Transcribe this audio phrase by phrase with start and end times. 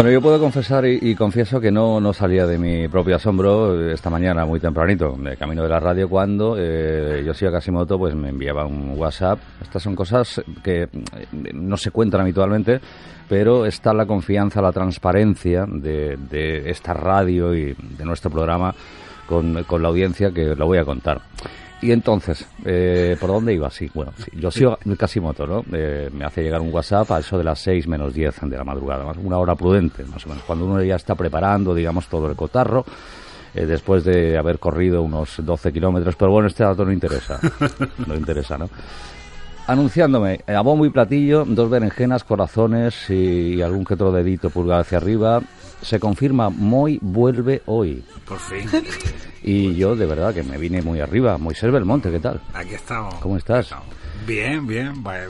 [0.00, 4.08] Bueno, yo puedo confesar y, confieso que no, no salía de mi propio asombro esta
[4.08, 8.64] mañana muy tempranito, de camino de la radio, cuando eh, Yoshio Kasimoto pues, me enviaba
[8.64, 9.38] un WhatsApp.
[9.60, 10.88] Estas son cosas que eh,
[11.52, 12.80] no se cuentan habitualmente,
[13.28, 18.74] pero está la confianza, la transparencia de, de esta radio y de nuestro programa
[19.26, 21.20] con, con la audiencia que lo voy a contar.
[21.82, 23.70] Y entonces, eh, ¿por dónde iba?
[23.70, 25.64] Sí, bueno, sí, Yoshio Kasimoto, ¿no?
[25.72, 28.64] Eh, me hace llegar un WhatsApp a eso de las 6 menos 10 de la
[28.64, 32.28] madrugada, más una hora prudente, más o menos, cuando uno ya está preparando, digamos, todo
[32.28, 32.84] el cotarro,
[33.54, 37.40] eh, después de haber corrido unos 12 kilómetros, pero bueno, este dato no interesa,
[38.06, 38.68] no interesa, ¿no?
[39.70, 44.80] Anunciándome eh, a bombo y platillo, dos berenjenas, corazones y, algún que otro dedito pulgar
[44.80, 45.40] hacia arriba.
[45.80, 48.04] Se confirma, Moy vuelve hoy.
[48.26, 48.68] Por fin.
[49.44, 51.38] Y yo, de verdad, que me vine muy arriba.
[51.38, 52.40] Moisés Belmonte, ¿qué tal?
[52.52, 53.14] Aquí estamos.
[53.20, 53.66] ¿Cómo estás?
[53.66, 53.86] Estamos.
[54.26, 55.04] Bien, bien.
[55.04, 55.20] ba-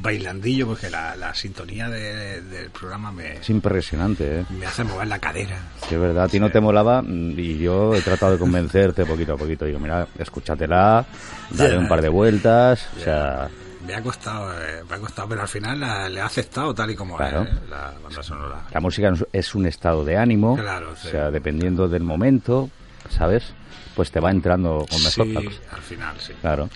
[0.00, 4.44] Bailandillo, porque la, la sintonía de- del programa me, Es impresionante, ¿eh?
[4.56, 5.58] me hace mover la cadera.
[5.90, 9.36] Es verdad, a ti no te molaba y yo he tratado de convencerte poquito a
[9.36, 9.64] poquito.
[9.64, 11.04] Digo, mira, escúchatela,
[11.50, 13.48] dale un par de vueltas, o sea,
[13.90, 16.94] Me ha costado, eh, ha costado, pero al final la- le ha aceptado tal y
[16.94, 17.42] como Claro.
[17.42, 18.62] es eh, la banda sonora.
[18.72, 21.08] la música es un estado de ánimo, Claro, sí.
[21.08, 22.70] o sea, dependiendo del momento,
[23.08, 23.52] ¿sabes?
[23.96, 25.60] Pues te va entrando con mejor Sí, cosa.
[25.74, 26.32] al final, sí.
[26.40, 26.68] Claro.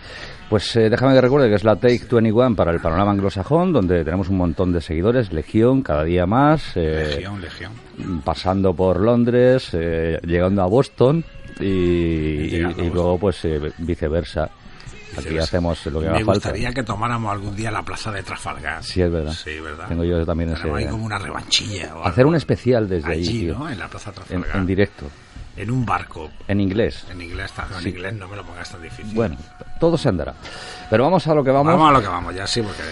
[0.50, 4.04] Pues eh, déjame que recuerde que es la Take 21 para el panorama anglosajón, donde
[4.04, 7.72] tenemos un montón de seguidores, Legión, cada día más, eh, Legión, legión.
[8.24, 11.24] pasando por Londres, eh, llegando a Boston
[11.60, 11.64] y,
[12.56, 14.50] y- luego pues eh, viceversa.
[15.18, 15.44] Aquí Viceversa.
[15.48, 16.32] hacemos lo que Me haga falta.
[16.32, 18.82] gustaría que tomáramos algún día la plaza de Trafalgar.
[18.84, 19.32] Sí, es verdad.
[19.32, 19.86] Sí, verdad.
[19.88, 21.94] Tengo yo también ese- ahí como una revanchilla.
[21.96, 23.58] o Hacer un especial desde Allí, allí, tío.
[23.58, 23.68] ¿no?
[23.70, 24.56] En la plaza de En, Trafalgar.
[24.56, 25.06] en directo,
[25.56, 26.30] En un barco.
[26.48, 27.06] en inglés.
[27.10, 27.88] En inglés, en Sí.
[27.90, 29.14] inglés no me lo pongas tan difícil.
[29.14, 29.36] Bueno,
[29.80, 30.34] todo se andará.
[30.90, 32.82] Pero vamos a lo que vamos, vamos, a lo que vamos, ya sí, porque...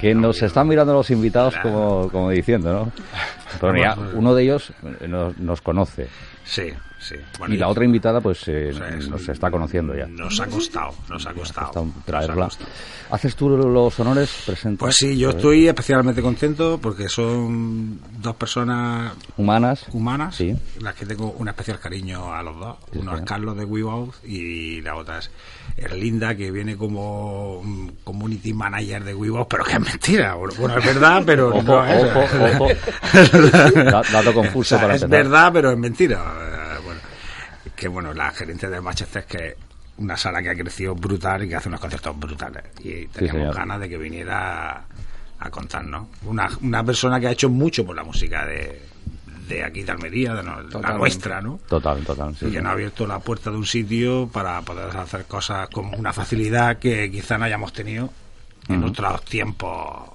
[0.00, 1.70] que nos no, están mirando los invitados Claro.
[1.70, 2.92] como, como diciendo, ¿no?
[3.60, 6.08] Pero mira, uno de ellos eh, nos, nos conoce
[6.44, 6.72] Sí,
[7.02, 7.16] sí.
[7.38, 10.06] Bueno, y la otra invitada pues eh, o sea, es- nos está conociendo ya.
[10.06, 11.66] Nos ha costado, nos ha costado.
[11.68, 12.44] Está nos ha traerla.
[12.46, 12.70] costado.
[13.10, 14.42] ¿Haces tú los honores?
[14.46, 14.80] Presenta.
[14.80, 19.84] Pues sí, yo estoy especialmente contento porque son dos personas Humanas.
[19.92, 20.56] humanas, Sí.
[20.80, 22.76] las que tengo un especial cariño a los dos.
[22.90, 23.22] Sí, Uno es.
[23.22, 25.30] Carlos de WeWow y la otra es
[25.76, 30.34] Erlinda, que viene como mm, community manager de WeWow, pero que es mentira.
[30.34, 32.04] Bueno, es verdad, pero Ojo, no es.
[32.04, 32.68] ojo, ojo.
[33.82, 36.22] Da- dato confuso O sea, para es verdad, pero es mentira.
[37.82, 39.56] Que bueno, la gerente de Manchester es que
[39.96, 42.62] una sala que ha crecido brutal y que hace unos conciertos brutales.
[42.78, 44.84] Y teníamos ganas de que viniera
[45.40, 46.06] a, contarnos.
[46.24, 48.82] Una, una persona que ha hecho mucho por la música de,
[49.48, 51.58] de aquí de Almería, de no- la nuestra, ¿no?
[51.68, 52.36] Total, total.
[52.36, 52.54] sí, y sí.
[52.54, 56.12] que nos ha abierto la puerta de un sitio para poder hacer cosas con una
[56.12, 58.10] facilidad que quizá no hayamos tenido
[58.68, 60.08] en otros tiempos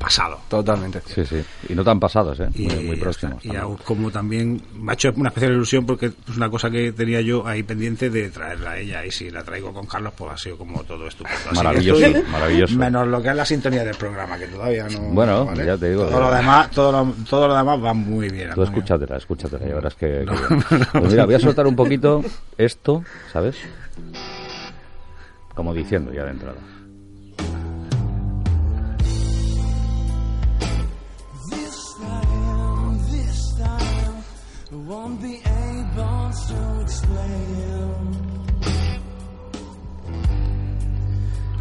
[0.00, 0.40] pasados.
[0.48, 1.00] Totalmente.
[1.06, 1.44] Sí, sí.
[1.68, 2.48] Y no tan pasados, ¿eh?
[2.54, 3.44] y, Muy, próximos.
[3.44, 6.90] Y aún como también me ha hecho una especial ilusión porque es una cosa que
[6.92, 10.32] tenía yo ahí pendiente de traerla a ella y si la traigo con Carlos pues
[10.32, 12.76] ha sido como todo estupendo Así Maravilloso, estoy- maravilloso.
[12.76, 15.66] menos lo que es la sintonía del programa que todavía no Bueno, ¿vale?
[15.66, 18.62] ya te digo, todo lo demás todo lo, todo lo demás va muy bien Tú
[18.62, 20.24] escúchatela, escúchatela, ya verás que...
[20.26, 20.76] que.
[20.98, 22.22] Pues mira, voy a soltar un poquito
[22.56, 23.56] esto, ¿sabes?
[25.54, 26.56] Como diciendo ya de entrada.
[35.10, 37.30] Won't be able to explain.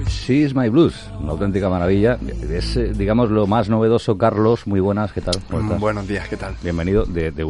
[0.07, 2.17] She is my blues, una auténtica maravilla.
[2.49, 4.17] Es, eh, digamos, lo más novedoso.
[4.17, 5.35] Carlos, muy buenas, ¿qué tal?
[5.49, 5.79] ¿Cómo estás?
[5.79, 6.55] Buenos días, ¿qué tal?
[6.63, 7.43] Bienvenido de, de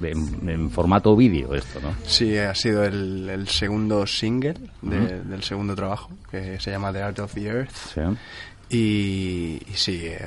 [0.00, 1.88] de- en, en formato vídeo esto, ¿no?
[2.06, 7.02] Sí, ha sido el, el segundo single de- del segundo trabajo, que se llama The
[7.02, 7.74] Art of the Earth.
[7.94, 8.00] Sí.
[8.72, 10.24] Y, y sí, eh,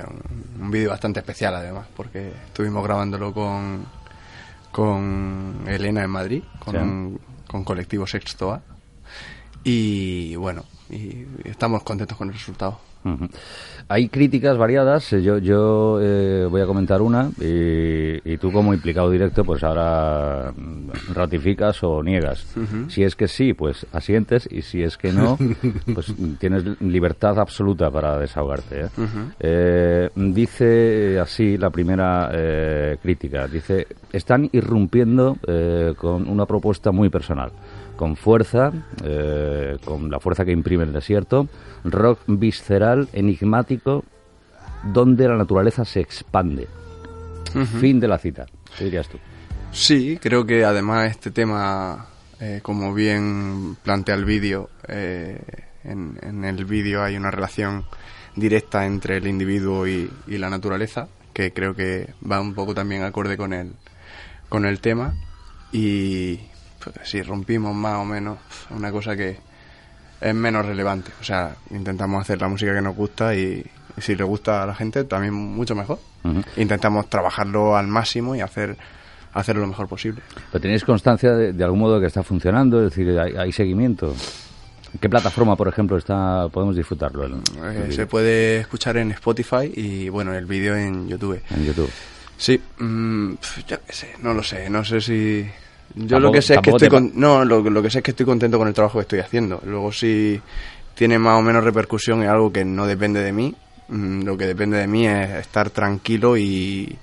[0.57, 3.85] un, un vídeo bastante especial además, porque estuvimos grabándolo con,
[4.73, 6.73] con Elena en Madrid, con,
[7.15, 7.25] Sí.
[7.47, 8.61] con colectivo Sexto A.
[9.63, 12.79] Y bueno, y estamos contentos con el resultado.
[13.89, 15.11] Hay críticas variadas.
[15.13, 19.63] eh, Yo, yo eh, voy a comentar una y, y tú como implicado directo, pues
[19.63, 20.53] ahora
[21.13, 22.45] ratificas o niegas.
[22.87, 25.37] Si es que sí, pues asientes y si es que no,
[25.93, 28.85] pues tienes libertad absoluta para desahogarte.
[28.85, 28.89] ¿eh?
[29.39, 33.47] Eh, dice así la primera eh, crítica.
[33.47, 35.37] Dice, están irrumpiendo
[35.97, 37.51] con una propuesta muy personal
[38.03, 38.73] con fuerza,
[39.05, 41.47] eh, con la fuerza que imprime el desierto,
[41.85, 44.03] rock visceral, enigmático,
[44.83, 46.67] donde la naturaleza se expande.
[47.79, 48.45] Fin de la cita.
[48.77, 49.17] ¿Qué dirías tú?
[49.71, 52.07] Sí, creo que además este tema,
[52.41, 55.39] eh, como bien plantea el vídeo, eh,
[55.85, 57.85] en, en el vídeo hay una relación
[58.35, 63.03] directa entre el individuo y, y la naturaleza, que creo que va un poco también
[63.03, 63.71] acorde con el,
[64.49, 65.13] con el tema.
[65.71, 66.41] Y
[66.83, 68.37] pues, si rompimos más o menos,
[68.69, 69.37] una cosa que
[70.21, 71.11] es menos relevante.
[71.19, 73.65] O sea, intentamos hacer la música que nos gusta y,
[73.97, 75.99] y si le gusta a la gente, también mucho mejor.
[76.23, 76.41] Ujú.
[76.57, 78.77] Intentamos trabajarlo al máximo y hacer
[79.33, 80.21] hacerlo lo mejor posible.
[80.51, 82.85] ¿Pero tenéis constancia de, de algún modo que está funcionando?
[82.85, 84.15] Es decir, ¿hay, hay seguimiento?
[84.93, 87.23] ¿En qué plataforma, por ejemplo, está podemos disfrutarlo?
[87.25, 87.33] el-
[87.63, 91.41] Eh, se puede escuchar en Spotify y bueno, el vídeo en YouTube.
[91.49, 91.89] en YouTube.
[92.37, 95.45] Sí, mm, pf, yo qué sé, no lo sé, no sé si...
[95.95, 98.11] Yo lo que sé es que estoy con- no, lo, lo que sé es que
[98.11, 99.61] estoy contento con el trabajo que estoy haciendo.
[99.65, 100.41] Luego si
[100.95, 103.55] tiene más o menos repercusión es algo que no depende de mí.
[103.89, 106.97] Mm, Lo que depende de mí es estar tranquilo y,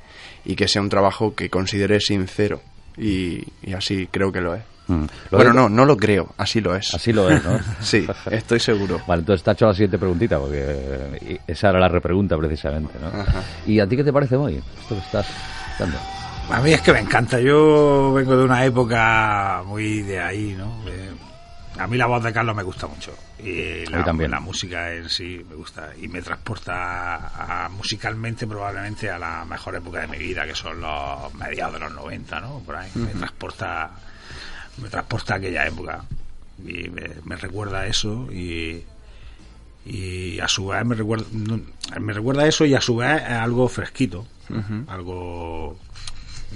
[0.45, 2.61] y que sea un trabajo que considere sincero.
[2.97, 4.63] Y, y así creo que lo es.
[4.89, 5.05] Mm.
[5.31, 6.93] Lo Bueno, de- no, no lo creo, así lo es.
[6.93, 7.59] Así lo es, ¿no?
[7.81, 9.01] Sí, estoy seguro.
[9.07, 13.07] Vale, entonces te ha hecho la siguiente preguntita, porque esa era la repregunta precisamente, ¿no?
[13.21, 13.43] Ajá.
[13.67, 14.57] ¿Y a ti qué te parece hoy?
[14.81, 15.27] Esto que estás
[15.79, 15.97] dando.
[16.53, 17.41] A mí es que me encanta.
[17.41, 20.81] Yo vengo de una época muy de ahí, ¿no?
[21.79, 23.13] A mí la voz de Carlos me gusta mucho.
[23.39, 24.31] Y A la, también.
[24.33, 25.91] la música en sí me gusta.
[26.01, 30.81] Y me transporta a- musicalmente probablemente a la mejor época de mi vida, que son
[30.81, 32.59] los mediados de los 90, ¿no?
[32.61, 32.91] Por ahí.
[32.95, 33.91] Me transporta
[34.79, 36.05] me transporta a aquella época.
[36.67, 38.85] Y me, me recuerda a eso y
[39.87, 41.59] y a su vez me recuerda no,
[41.99, 44.27] me recuerda eso y a su vez es algo fresquito
[44.89, 45.79] algo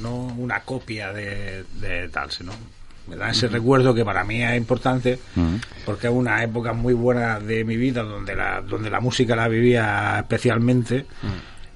[0.00, 2.52] no una copia de, de tal sino
[3.06, 5.58] me da ese recuerdo que para mí es importante Ujú.
[5.84, 9.46] porque es una época muy buena de mi vida donde la donde la música la
[9.48, 11.06] vivía especialmente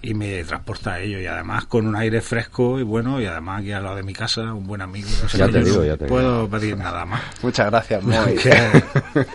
[0.00, 3.60] y me transporta a ello y además con un aire fresco y bueno y además
[3.60, 5.84] aquí al lado de mi casa un buen amigo O sea, Ya te digo, no
[5.84, 8.34] ya te puedo pedir nada más Muchas gracias, Moy.
[8.36, 8.50] que,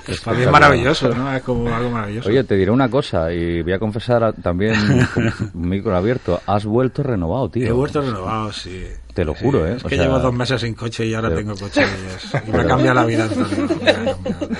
[0.06, 3.32] que para mí es maravilloso no es como algo maravilloso Oye, te diré una cosa
[3.34, 4.76] y voy a confesar a- también
[5.14, 6.42] con un micro abierto.
[6.46, 7.68] Has vuelto renovado, tío.
[7.68, 8.86] He vuelto renovado, sí.
[9.14, 9.76] Te lo juro, ¿eh?
[9.78, 12.16] Es O que sea- llevo dos meses sin coche y ahora Pero- tengo coche y,
[12.36, 13.28] es- y me ha cambiado la vida.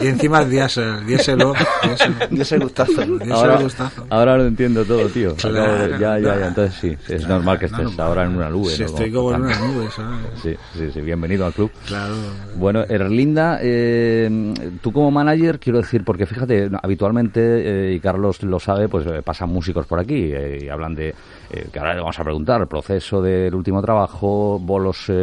[0.02, 3.02] Y encima es diésel, diésel, gustazo.
[3.32, 4.06] Ahora, gustazo.
[4.10, 5.36] ahora lo entiendo todo, tío.
[5.36, 6.48] Claro, Acabo de- ya, ya, ya.
[6.48, 8.70] Entonces sí, es normal que estés no, ahora en una nube.
[8.72, 8.86] Sí, ¿no?
[8.88, 10.18] estoy como en una nube, ¿sabes?
[10.42, 11.02] Sí, sí, sí.
[11.02, 11.72] Bienvenido al club.
[11.88, 12.14] Claro.
[12.56, 17.42] Bueno, Erlinda, eh, tú como manager, quiero decir, porque fíjate, habitualmente,
[17.90, 21.14] eh, y Carlos lo sabe, pues eh, pasan músicos por aquí eh, y hablan de,
[21.54, 25.14] eh, que ahora le vamos a preguntar, el proceso del último trabajo, bolos eh,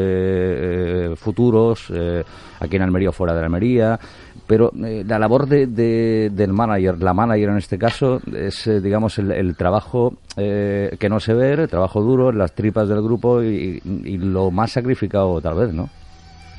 [1.12, 2.22] eh, futuros, eh,
[2.60, 3.98] aquí en Almería o fuera de Almería,
[4.46, 9.30] pero la labor de, de- del manager, la manager en este caso, es, digamos, el,
[9.32, 13.80] el trabajo eh, que no se ve, el trabajo duro, las tripas del grupo y,
[13.84, 15.88] y lo más sacrificado tal vez, ¿no?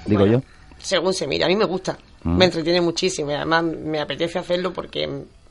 [0.06, 0.44] Digo Bueno, yo.
[0.80, 1.98] Según se mira, a mí me gusta.
[2.24, 2.38] Mm.
[2.38, 3.30] Me entretiene muchísimo.
[3.32, 5.08] y Además, me apetece hacerlo porque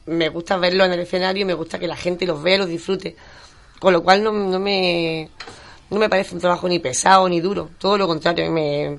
[0.06, 2.58] me gusta verlo en el escenario y me gusta que la gente los vea y
[2.58, 3.14] los disfrute.
[3.80, 5.28] Con lo cual, no, no me
[5.90, 7.70] no me parece un trabajo ni pesado ni duro.
[7.78, 8.96] Todo lo contrario, me,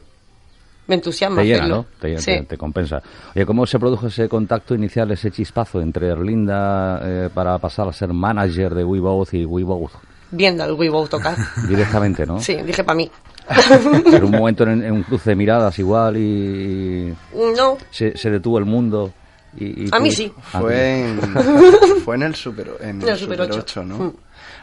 [0.87, 1.75] me entusiasma Te llena, hacerlo.
[1.77, 1.85] ¿no?
[2.01, 2.25] Te, Sí.
[2.31, 3.01] te- te compensa.
[3.33, 7.93] Oye, ¿cómo se produjo ese contacto inicial, ese chispazo entre Erlinda eh, para pasar a
[7.93, 9.91] ser manager de We Both y We Both?
[10.33, 11.35] Viendo al Weibo tocar.
[11.67, 12.39] Directamente, ¿no?
[12.41, 13.09] Sí, dije para mí.
[14.11, 17.13] Pero un momento en, en un cruce de miradas igual y
[17.55, 19.13] No, se, se detuvo el mundo.
[19.57, 20.31] Y, y A tú- mí sí.
[20.53, 21.19] Ah, Fue en,
[22.05, 23.59] fue en el Super, en En el el Super Super 8.
[23.59, 23.97] 8, ¿no?
[23.97, 24.13] Mm.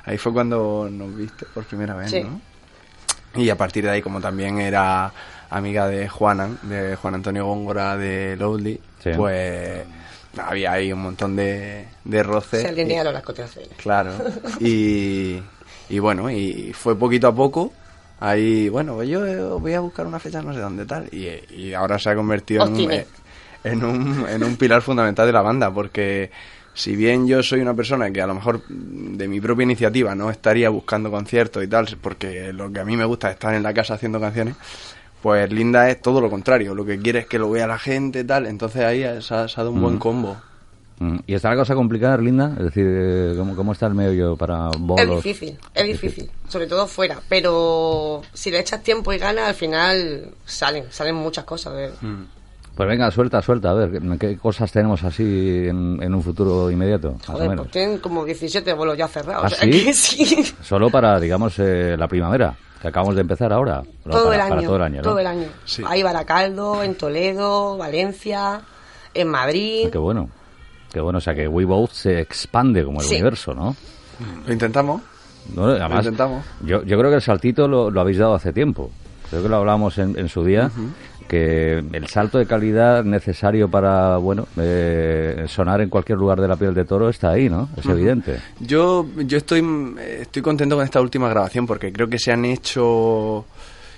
[0.08, 2.22] Ahí fue cuando nos viste por primera vez, Sí.
[2.22, 2.40] ¿no?
[3.34, 5.12] Y a partir de ahí, como también era
[5.50, 9.10] amiga de Juanan, de Juan Antonio Góngora de Loudly, Sí.
[9.16, 9.82] pues
[10.38, 12.62] había ahí un montón de, de roces.
[12.62, 13.70] se alinearon las cotizaciones.
[13.76, 14.12] Claro.
[14.60, 15.40] Y,
[15.90, 17.72] y bueno, y fue poquito a poco.
[18.20, 21.08] Ahí, bueno, yo eh, voy a buscar una fecha no sé dónde tal.
[21.12, 23.06] Y, y ahora se ha convertido en un, eh,
[23.64, 25.72] en, un, en un pilar fundamental de la banda.
[25.72, 26.30] Porque
[26.78, 30.14] si bien yo soy una persona que a lo mejor mm, de mi propia iniciativa
[30.14, 33.52] no estaría buscando conciertos y tal, porque lo que a mí me gusta es estar
[33.54, 34.54] en la casa haciendo canciones,
[35.20, 36.76] pues Linda es todo lo contrario.
[36.76, 38.46] Lo que quiere es que lo vea la gente tal.
[38.46, 40.36] Entonces ahí se ha, se ha dado un buen combo.
[41.00, 41.16] Mm.
[41.26, 42.54] ¿Y está la cosa complicada, Erlinda?
[42.56, 45.22] Es decir, eh, ¿cómo, cómo está el medio para Es bolos?
[45.24, 50.28] difícil, es difícil, sobre todo fuera, pero si le echas tiempo y ganas, al final
[50.44, 51.74] salen, salen muchas cosas.
[51.74, 51.90] de-
[52.78, 57.14] Pues venga, suelta, suelta, a ver, ¿qué, cosas tenemos así en, en un futuro inmediato?
[57.14, 57.64] Más o Joder, menos.
[57.66, 59.42] pues tienen como 17 vuelos ya cerrados.
[59.42, 59.84] ¿Ah, o sea sí?
[59.84, 60.54] que sí.
[60.62, 62.54] Solo para, digamos, eh, la primavera.
[62.80, 63.82] que acabamos de empezar ahora.
[64.08, 64.96] Todo, para, el año, para todo el año.
[64.98, 65.02] ¿no?
[65.02, 65.48] todo el año.
[65.64, 65.82] Sí.
[65.84, 68.60] Hay Baracaldo, en Toledo, Valencia,
[69.12, 69.86] en Madrid.
[69.88, 70.30] Ah, Qué bueno.
[70.92, 73.14] Qué bueno, o sea que We Both se expande como el Sí.
[73.16, 73.74] universo, ¿no?
[74.46, 75.02] Lo intentamos.
[75.52, 76.44] No, Además, intentamos.
[76.60, 78.92] Yo, yo creo que el saltito lo, lo habéis dado hace tiempo.
[79.30, 80.70] Creo que lo hablábamos en, en su día,
[81.28, 86.56] que el salto de calidad necesario para, bueno, eh, sonar en cualquier lugar de la
[86.56, 87.68] piel de toro está ahí, ¿no?
[87.76, 88.40] Es evidente.
[88.58, 89.62] Yo, yo estoy,
[90.20, 93.44] estoy contento con esta última grabación porque creo que se han hecho,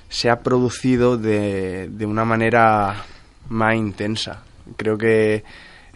[0.09, 3.05] se ha producido de, de una manera
[3.49, 4.43] más intensa.
[4.77, 5.45] Creo que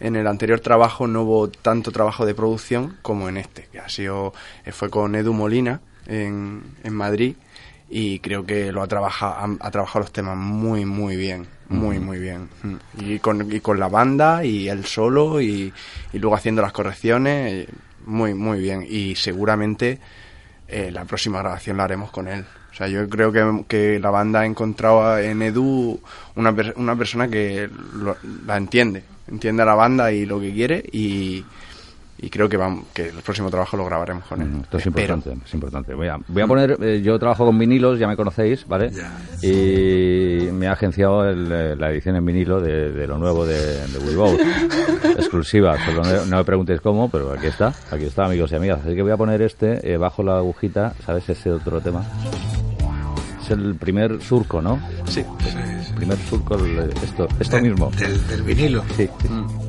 [0.01, 3.89] en el anterior trabajo no hubo tanto trabajo de producción como en este, que ha
[3.89, 4.33] sido,
[4.65, 7.35] eh, fue con Edu Molina en, en Madrid
[7.91, 11.99] y creo que lo ha trabajado, ha, ha trabajado los temas muy, muy bien, muy,
[11.99, 12.49] muy bien.
[12.63, 12.75] Mm.
[13.01, 15.73] Y con, y con la banda y él solo y,
[16.13, 17.67] y luego haciendo las correcciones,
[18.07, 18.87] muy, muy bien.
[18.89, 19.99] Y seguramente
[20.69, 22.45] eh, la próxima grabación la haremos con él.
[22.73, 26.01] O sea, yo creo que, que la banda ha encontrado en Edu
[26.35, 30.83] una, una persona que lo- la entiende, entiende a la banda y lo que quiere
[30.91, 31.45] y,
[32.19, 34.49] y creo que, vamos, que el próximo trabajo lo grabaremos con él.
[34.49, 35.15] Mm, Esto es Espero.
[35.15, 35.95] importante, es importante.
[35.95, 38.91] Voy a, voy a poner, eh, yo trabajo con vinilos, ya me conocéis, ¿vale?
[39.43, 43.57] Y me ha agenciado el, eh, la edición en vinilo de, de lo nuevo de,
[43.87, 44.41] de Both,
[45.19, 45.77] exclusiva.
[45.85, 48.81] Solo no, no me preguntéis cómo, pero aquí está, aquí está, amigos y amigas.
[48.85, 51.29] Así que voy a poner este eh, bajo la agujita, ¿sabes?
[51.29, 52.05] Ese otro tema.
[53.43, 54.81] Es el primer surco, ¿no?
[55.07, 55.21] Sí.
[55.21, 57.91] El primer surco, el- esto, esto mismo.
[57.99, 58.83] Del, del vinilo.
[58.97, 59.29] Sí, sí.
[59.29, 59.64] It's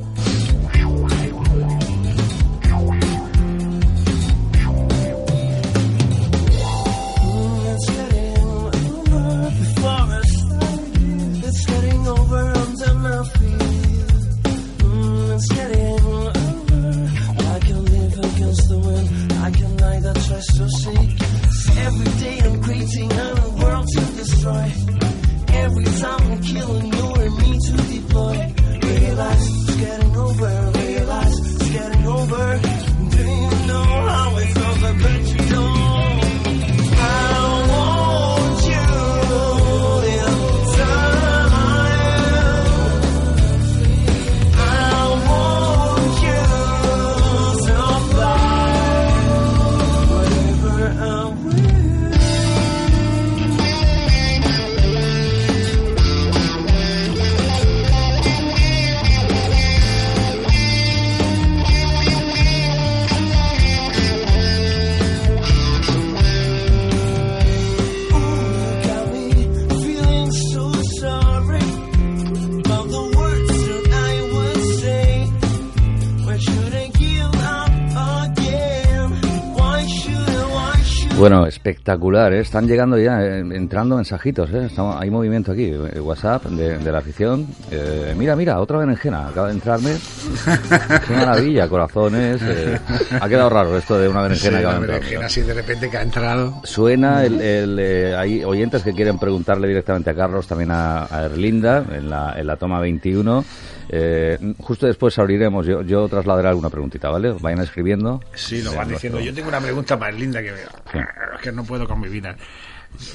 [81.90, 82.40] espectacular, ¿eh?
[82.40, 84.66] están llegando ya, eh, entrando mensajitos, ¿eh?
[84.66, 87.46] Estamos- hay movimiento aquí, eh, WhatsApp de, de la afición.
[87.70, 89.92] Eh, mira, mira, otra berenjena, acaba de entrarme.
[91.06, 92.40] Qué maravilla, corazones.
[92.42, 92.76] eh.
[93.20, 95.54] Ha quedado raro esto de una Sí, berenjena que la acaba de berenjena así de
[95.54, 96.60] repente que ha entrado.
[96.64, 101.26] Suena, el, el, eh, hay oyentes que quieren preguntarle directamente a Carlos, también a, a
[101.26, 103.44] Erlinda, en la, en la toma 21.
[103.88, 107.32] Eh, justo después abriremos, yo, yo trasladaré alguna preguntita, ¿vale?
[107.40, 108.20] Vayan escribiendo.
[108.34, 109.18] Sí, lo van diciendo.
[109.18, 110.50] nuestro- Yo tengo una pregunta más linda que
[110.92, 110.98] Sí.
[110.98, 112.36] es que no puedo con mi vida.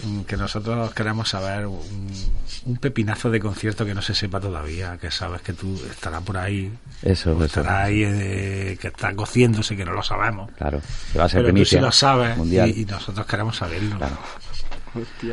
[0.05, 2.07] Mm, Que nosotros queremos saber un,
[2.65, 6.37] un pepinazo de concierto que no se sepa todavía, que sabes que tú estarás por
[6.37, 7.45] ahí, Eso, eso.
[7.45, 10.51] estará ahí, eh, que está cociéndose, que no lo sabemos.
[10.57, 10.79] Claro,
[11.11, 12.69] que va a ser Pero tú sí lo sabes mundial.
[12.69, 13.97] y, y nosotros queremos saberlo.
[13.97, 14.17] Claro.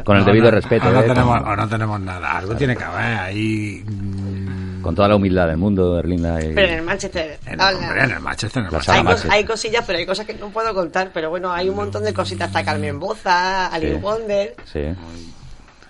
[0.04, 1.06] Con el No, debido no, respeto, o no, ¿eh?
[1.08, 2.38] tenemos, no tenemos nada.
[2.38, 3.84] Algo tiene que haber ahí.
[3.84, 4.47] mm,
[4.88, 6.42] con toda la humildad del mundo, Erlinda.
[6.42, 7.38] y- Pero en el Manchester.
[7.44, 7.78] En, habla.
[7.78, 8.94] hombre, en el Manchester, en el Manchester.
[8.94, 9.30] hay, Manchester.
[9.32, 11.10] hay cosillas, pero hay cosas que no puedo contar.
[11.12, 12.48] Pero bueno, hay un montón de cositas.
[12.48, 14.00] Está Carmen Boza, Alice Sí.
[14.00, 14.54] Wonder.
[14.72, 14.80] Sí.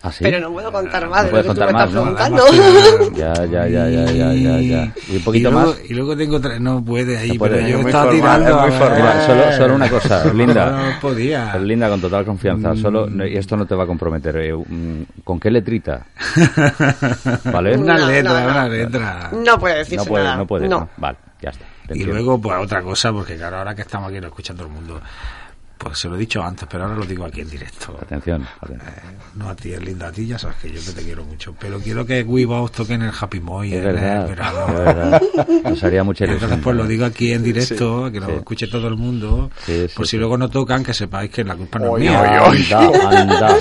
[0.02, 0.18] ¿Ah, sí?
[0.22, 2.02] Pero no puedo contar más de lo que tú estás más, ¿no?
[2.02, 2.42] preguntando.
[3.18, 4.92] Ya, ya, ya, ya, ya, ya, ya.
[5.08, 5.80] Y un poquito y luego, más.
[5.90, 6.58] Y luego tengo otra.
[6.60, 8.48] No puede ahí, No puede, pero yo estaba tirando.
[8.50, 8.96] es muy formal.
[8.96, 10.70] Mira, solo, solo una cosa, Erlinda.
[10.94, 11.52] No podía.
[11.54, 12.74] Erlinda, con total confianza.
[12.74, 12.76] Mm.
[12.76, 14.36] Solo, no, y esto no te va a comprometer.
[14.36, 16.06] eh, mm, ¿Con qué letrita?
[17.44, 17.76] ¿Vale?
[17.76, 18.50] Una No, letra, no, no.
[18.52, 19.30] una letra.
[19.32, 20.36] No puede decirse No puede, nada.
[20.36, 20.68] no puede.
[20.68, 20.80] No.
[20.80, 20.88] no.
[20.96, 21.64] Vale, ya está.
[21.94, 24.72] Y luego, pues otra cosa, porque claro, ahora que estamos aquí, lo escucha todo el
[24.72, 25.00] mundo.
[25.78, 27.96] Pues se lo he dicho antes, pero ahora lo digo aquí en directo.
[28.02, 28.44] Atención.
[28.60, 28.92] atención.
[29.36, 31.54] No a ti, es linda, a ti ya sabes que yo que te quiero mucho.
[31.58, 33.72] Pero quiero que Weebox toquen el Happy Moy.
[33.72, 34.66] Es en el verdad, verano.
[34.68, 35.22] es verdad.
[35.64, 36.44] Nos haría mucha ilusión.
[36.50, 38.32] Entonces, pues lo digo aquí en directo, que lo Sí.
[38.32, 39.50] escuche todo el mundo.
[39.64, 40.16] Sí, sí, por si sí.
[40.18, 42.44] luego no tocan, que sepáis que la culpa no es mía.
[42.44, 43.56] Anda, anda.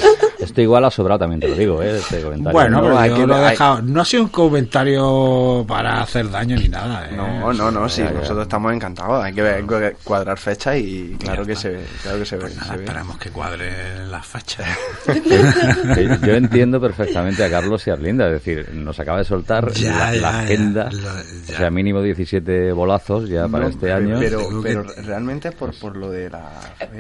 [0.48, 1.98] Esto igual ha sobrado también, te lo digo, ¿eh?
[1.98, 2.54] Este comentario.
[2.54, 3.82] Bueno, No, pero hay yo que- lo he hay- dejado.
[3.82, 7.08] No ha sido un comentario para hacer daño ni nada.
[7.10, 7.16] ¿eh?
[7.16, 9.24] No, no, no, sí, nosotros estamos encantados.
[9.24, 11.86] Hay que ver- cuadrar fechas y claro que se ve.
[12.02, 12.50] Claro que se ve.
[12.56, 12.84] Nada, se ve.
[12.84, 13.72] esperamos que cuadre
[14.10, 14.66] las fechas.
[16.26, 19.92] Yo entiendo perfectamente a Carlos y a Arlinda, es decir, nos acaba de soltar Ya,
[19.92, 20.40] la, ya, la ya.
[20.40, 24.18] agenda, Lo- o sea, mínimo 17 bolazos ya para No, este año.
[24.20, 26.50] Pero, pero realmente es por, por lo de la.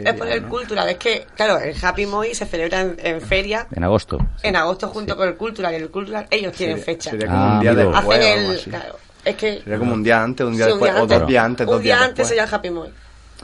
[0.03, 0.49] Es por el ¿no?
[0.49, 3.36] cultural, es que, claro, el Happy Moy se celebra en, en feria
[3.71, 4.17] En agosto.
[4.43, 7.09] en agosto junto con el cultural y el cultural ellos tienen Sería- fecha.
[7.11, 7.97] Sería como Ah, un día después.
[7.97, 11.01] Hacen el, claro, es que Sería como un día antes, un día sí, después, o
[11.01, 11.19] antes.
[11.19, 12.27] dos días antes, un dos día días antes después.
[12.29, 12.89] sería el Happy Moy.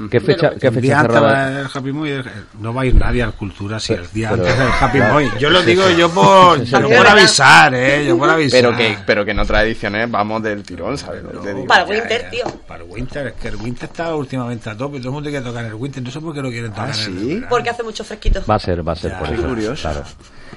[0.10, 2.24] ¿Qué fecha, Pero- qué fecha día antes Happy Moy,
[2.60, 5.14] no va a ir nadie al Cultura si el día Pero- antes del Happy claro.
[5.14, 5.32] Moy.
[5.40, 8.06] Yo lo digo yo por, yo por avisar, ¿eh?
[8.08, 8.60] Yo por avisar.
[8.62, 11.22] Pero que, pero que en otras ediciones vamos del tirón, ¿sabes?
[11.24, 11.66] digo?
[11.68, 12.30] Para Winter, ya.
[12.30, 12.44] tío.
[12.68, 14.98] Para el Winter, es que el Winter está últimamente a tope.
[14.98, 16.02] Todo el mundo quiere tocar en el Winter.
[16.02, 17.32] No sé por qué lo quieren tocar en ¿sí?
[17.34, 17.46] el.
[17.48, 18.42] Porque hace mucho fresquito.
[18.50, 19.44] Va a ser, va a ser Ya, por eso.
[19.48, 19.82] curioso.
[19.82, 20.04] Claro.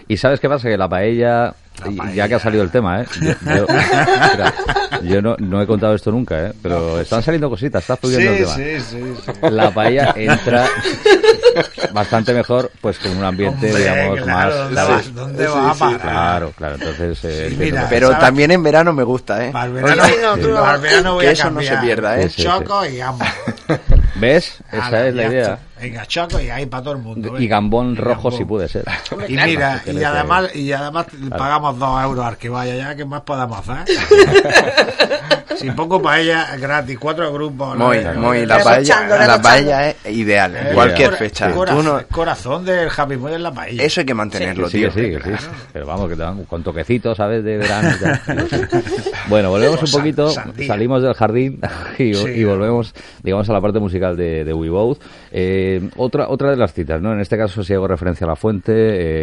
[0.09, 2.15] Y sabes qué pasa, que la paella, La paella.
[2.15, 3.07] ya que ha salido el tema, ¿eh?
[3.21, 3.67] Yo, yo-
[4.33, 4.55] mira,
[5.03, 6.53] yo no, no he contado esto nunca, ¿eh?
[6.63, 8.55] Pero están saliendo cositas, está fluyendo el tema.
[8.55, 9.33] sí, sí, sí.
[9.51, 10.67] La paella entra
[11.93, 15.15] bastante mejor, pues con un ambiente, Hombre, digamos, claro, más.
[15.15, 16.01] ¿dónde, va a parar?
[16.01, 17.25] Claro, claro, entonces.
[17.25, 17.87] eh, Sí, mira.
[17.89, 18.21] Pero ¿sabes?
[18.21, 19.51] también en verano me gusta, ¿eh?
[19.53, 21.77] Para el verano, Sí, no, tú para el verano voy Que a eso no se
[21.79, 22.29] pierda, ¿eh?
[22.29, 23.29] Sí, sí, Choco y gambón.
[24.17, 24.59] ¿Ves?
[24.73, 25.59] Esa es la idea.
[25.81, 27.29] Venga, choco y ahí para todo el mundo.
[27.29, 27.47] Y venga.
[27.57, 28.39] gambón Y rojo gambón.
[28.39, 28.85] si puede ser.
[29.29, 33.05] Y mira, y que- además, y además pagamos dos euros al que vaya ya, ¿qué
[33.05, 33.85] más podemos hacer?
[35.57, 37.77] si pongo paella gratis, cuatro grupos.
[37.77, 41.51] Muy, la- muy, la paella, la paella es ideal, en Eh, cualquier cora- fecha.
[41.53, 43.83] cora- Tú no- corazón del Happy Boy en la paella.
[43.83, 44.93] eso hay que mantenerlo, Que sí, tío.
[44.93, 45.47] que sí, que sí.
[45.73, 47.43] Pero vamos, que te dan con toquecitos, ¿sabes?
[47.45, 47.89] De verano.
[49.29, 50.67] Bueno, volvemos un poquito, sandía.
[50.69, 51.61] salimos del jardín
[51.99, 52.29] y, Sí.
[52.37, 55.01] y volvemos, digamos, a la parte musical de, de We Both.
[55.33, 57.13] Eh, otra, otra de las citas, ¿no?
[57.13, 58.73] En este caso, si hago referencia a la fuente,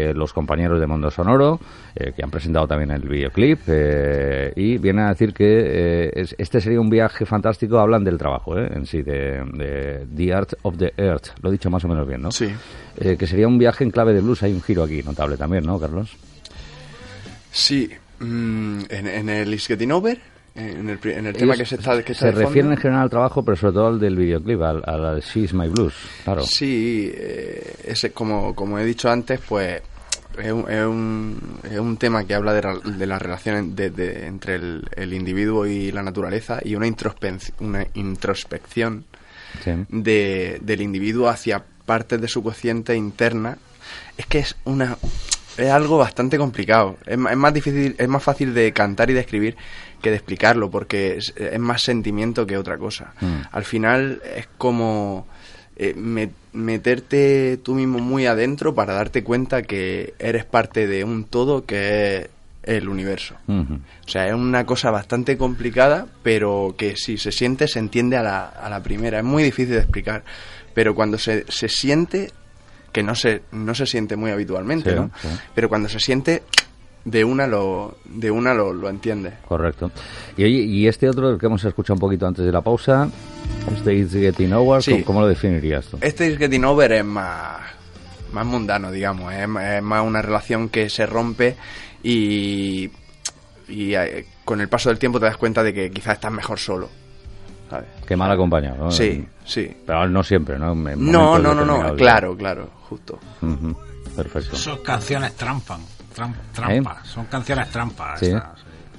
[0.10, 1.60] eh, los compañeros de Mundo Sonoro,
[1.96, 6.36] eh, que han presentado también el videoclip, eh, y vienen a decir que eh, es-
[6.38, 7.80] este sería un viaje fantástico.
[7.80, 8.70] Hablan del trabajo, ¿eh?
[8.74, 11.28] En sí, de, de The Art of the Earth.
[11.42, 12.32] Lo he dicho más o menos bien, ¿no?
[12.32, 12.48] Sí.
[12.98, 14.44] Eh, que sería un viaje en clave de blues.
[14.44, 16.16] Hay un giro aquí notable también, ¿no, Carlos?
[17.52, 17.90] Sí,
[18.20, 20.20] mm, en, en el Is Getting Over,
[20.56, 22.48] en el, en el tema Ellos que se está, que está se de fondo.
[22.48, 25.22] refieren en general al trabajo, pero sobre todo al del videoclip, al, a la de
[25.22, 26.42] She's My Blues, claro.
[26.44, 29.82] Sí, eh, ese, como, como he dicho antes, pues
[30.42, 34.26] es un, es un, es un tema que habla de, de las relaciones de- de-
[34.28, 36.88] entre el, el individuo y la naturaleza y una,
[37.60, 39.06] una introspección
[39.64, 39.72] Sí.
[39.90, 43.60] de, del individuo hacia partes de su cociente interna.
[44.18, 44.98] Es que es una
[45.58, 46.98] es algo bastante complicado.
[47.06, 49.56] Es, es más difícil, es más fácil de cantar y de escribir
[50.02, 53.14] que de explicarlo, porque es, es más sentimiento que otra cosa.
[53.22, 53.42] Mm.
[53.52, 55.28] Al final es como
[55.90, 61.24] eh, me- meterte tú mismo muy adentro para darte cuenta que eres parte de un
[61.26, 62.30] todo que es
[62.64, 63.36] el universo.
[63.48, 68.24] O sea, es una cosa bastante complicada, pero que si se siente, se entiende a
[68.24, 69.18] la, a la primera.
[69.20, 70.24] Es muy difícil de explicar,
[70.74, 72.32] pero cuando se, se siente,
[72.92, 75.12] que no se, no se siente muy habitualmente, Sí, ¿no?
[75.22, 75.28] sí.
[75.56, 76.44] Pero cuando se siente,
[77.06, 79.34] de una lo, de una lo, lo entiende.
[79.48, 79.92] Correcto.
[80.38, 83.10] Y oye, y este otro que hemos escuchado un poquito antes de la pausa,
[83.76, 84.92] este It's Getting Over, Sí.
[84.94, 85.98] ¿cómo, cómo lo definirías tú?
[86.02, 87.58] Este Is Getting Over es más,
[88.32, 89.34] más mundano, digamos.
[89.34, 91.56] Es, más- es más una relación que se rompe
[92.04, 92.90] y,
[93.68, 96.58] y eh, con el paso del tiempo te das cuenta de que quizás estás mejor
[96.60, 96.90] solo.
[97.70, 97.88] ¿sabes?
[98.08, 98.92] Qué mal acompañado, ¿no?
[98.92, 99.76] Sí, sí.
[99.86, 100.76] Pero no siempre, ¿no?
[100.76, 103.20] No, no, no, no, claro, claro, justo.
[104.16, 104.56] Perfecto.
[104.56, 105.82] Son canciones trampan,
[106.16, 108.20] tram- trampa, son canciones trampas.
[108.20, 108.32] Sí.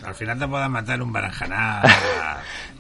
[0.05, 1.83] Al final te puedes meter un berenjenal.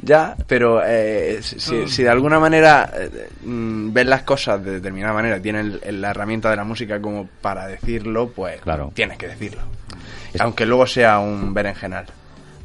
[0.03, 5.14] Ya, pero eh, si, si- de alguna manera eh, mm, ves las cosas de determinada
[5.14, 8.90] manera, tienes la herramienta de la música como para decirlo, pues Claro.
[8.92, 9.62] tienes que decirlo.
[10.40, 12.05] Aunque luego sea un berenjenal.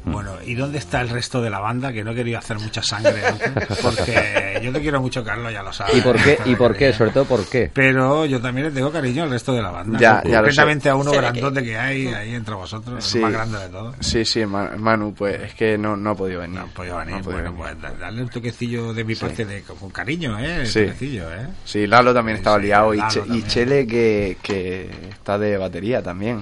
[0.04, 1.92] Bueno, ¿y dónde está el resto de la banda?
[1.92, 5.62] Que no he querido hacer mucha sangre antes, porque yo te quiero mucho, Carlos, ya
[5.62, 5.94] lo sabes.
[5.96, 6.38] ¿Y por qué?
[6.46, 6.92] ¿Y por qué?
[7.00, 7.70] Sobre todo, ¿por qué?
[7.72, 9.98] Pero yo también le tengo cariño al resto de la banda.
[9.98, 13.18] Ya, ya lo Concretamente a uno grandote que hay ahí entre vosotros, Sí.
[13.18, 13.96] el más grande de todos.
[14.00, 16.56] Sí, sí, Ma- Manu, pues es que no, no ha podido venir.
[16.56, 17.12] No han podido venir.
[17.14, 17.78] No ha podido bueno, venir.
[17.80, 20.64] pues da- darle un toquecillo de mi parte de, con cariño, ¿eh?
[20.66, 20.80] Sí.
[20.80, 21.46] Un toquecillo, ¿eh?
[21.64, 23.46] Sí, Lalo también Sí, estaba sí, liado y, Lalo Che- y también.
[23.46, 26.40] Chele que, que está de batería también.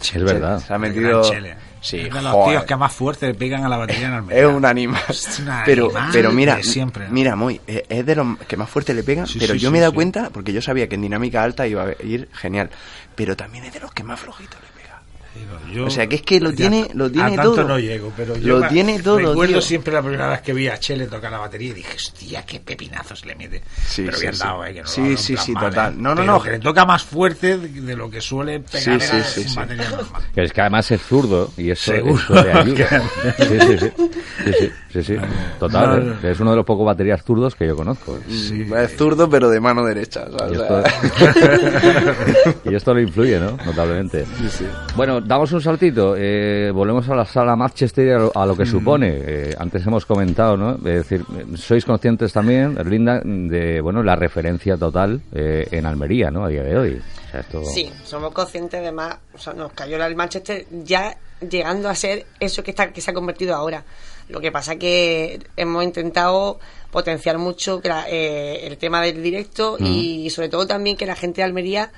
[0.00, 0.62] Es verdad.
[0.66, 1.22] Se ha metido...
[1.82, 2.50] Sí, es de los joder.
[2.58, 4.42] tíos que más fuerte le pegan a la batería en Almería.
[4.42, 5.02] Es un animal.
[5.64, 7.08] Pero, animal pero mira, siempre.
[7.08, 9.68] mira, muy, eh, es de los que más fuerte le pegan, Sí, pero sí, yo
[9.70, 9.94] sí, me he dado sí.
[9.94, 12.68] cuenta, porque yo sabía que en dinámica alta iba a ir genial,
[13.14, 14.79] pero también es de los que más flojito le pega.
[15.72, 17.64] Yo- O sea, que es que lo ya tiene- lo tiene a tanto todo.
[17.68, 19.60] no llego, pero Lo yo me- tiene todo, Recuerdo tío.
[19.60, 22.58] siempre la primera vez que vi a Chele tocar la batería y dije, hostia, qué
[22.58, 23.62] pepinazos le mete.
[23.86, 24.40] Sí, pero sí, bien sí.
[24.40, 25.92] dado, eh, que no Sí, lo sí, sí, mal, total.
[25.92, 25.96] eh.
[25.98, 26.42] No, no, Pero no.
[26.42, 29.56] que le toca más fuerte de, lo que suele pegar Sí, sí, sí, sí.
[29.56, 30.22] batería normal.
[30.34, 32.20] Que es que además es zurdo y eso, Seguro.
[32.22, 33.02] eso le ayuda.
[33.38, 33.90] Sí, sí, sí.
[34.44, 35.16] Sí, sí, sí, sí.
[35.60, 36.32] Total, No, ¿eh?
[36.32, 38.18] Es uno de los pocos baterías zurdos que yo conozco.
[38.26, 40.24] Mm, Es zurdo, pero de mano derecha.
[40.28, 40.82] Y O sea, esto,
[42.70, 43.56] y esto lo influye, ¿no?
[43.64, 44.24] Notablemente.
[44.50, 44.66] sí.
[45.20, 46.14] Bueno, damos un saltito.
[46.16, 49.08] eh, volvemos a la sala Manchester y a lo, a lo que supone.
[49.12, 50.74] Eh, antes hemos comentado, ¿no?
[50.76, 51.24] Es decir,
[51.56, 56.44] sois conscientes también, Erlinda, de bueno la referencia total eh, en Almería, ¿no?
[56.44, 57.00] A día de hoy.
[57.28, 57.64] O sea, esto...
[57.64, 59.16] Sí, somos conscientes de más.
[59.34, 61.16] O sea, nos cayó el Manchester ya
[61.48, 63.84] llegando a ser eso que está que se ha convertido ahora.
[64.28, 66.58] Lo que pasa que hemos intentado
[66.90, 71.16] potenciar mucho que la- eh, el tema del directo y sobre todo también que la
[71.16, 71.90] gente de Almería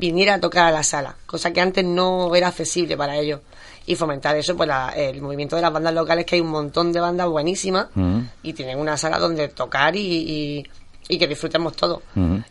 [0.00, 3.40] viniera a tocar a la sala, cosa que antes no era accesible para ellos.
[3.86, 6.92] Y fomentar eso, pues la- el movimiento de las bandas locales, que hay un montón
[6.92, 8.20] de bandas buenísimas Mm.
[8.42, 10.66] y tienen una sala donde tocar y, y-
[11.10, 12.02] y que disfrutemos todo.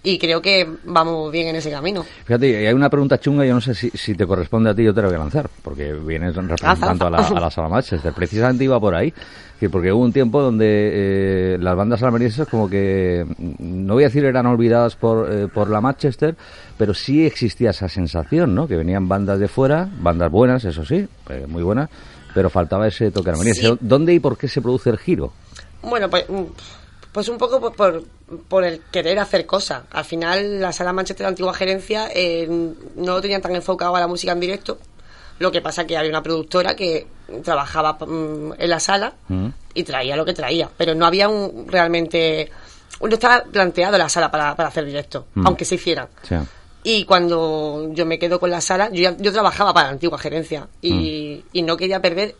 [0.04, 2.06] Y creo que vamos bien en ese camino.
[2.26, 4.93] Fíjate, hay una pregunta chunga, yo no sé si, si te corresponde a ti, yo
[4.93, 8.13] te la voy a lanzar, porque vienes representando a la, a la sala Manchester.
[8.13, 9.13] Precisamente iba por ahí,
[9.60, 10.65] que porque hubo un tiempo donde
[11.54, 15.48] eh, las bandas almerienses como que, mm, no voy a decir eran olvidadas por, eh,
[15.48, 16.36] por la Manchester,
[16.78, 18.67] pero sí existía esa sensación, ¿no?
[18.67, 21.89] Que venían bandas de fuera, bandas buenas, eso sí, eh, muy buenas,
[22.34, 23.62] pero faltaba ese toque almeriense.
[23.62, 23.78] Sí.
[23.82, 25.34] ¿Dónde y por qué se produce el giro?
[25.82, 26.43] Bueno, pues, mm,
[27.12, 28.04] pues un poco por, por,
[28.48, 29.84] por el querer hacer cosas.
[29.91, 34.00] Al final, la sala Manchester de antigua gerencia eh, no lo tenían tan enfocado a
[34.00, 34.78] la música en directo.
[35.39, 37.08] Lo que pasa que había una productora que
[37.43, 39.48] trabajaba mm, en la sala Mm.
[39.74, 40.69] y traía lo que traía.
[40.78, 42.52] Pero no había un realmente.
[43.02, 45.48] No estaba planteado la sala para, para hacer directo, Mm.
[45.48, 46.08] aunque se hicieran.
[46.84, 50.17] Y cuando yo me quedo con la sala, yo, ya- yo trabajaba para la antigua
[50.17, 52.36] gerencia y, y no quería perder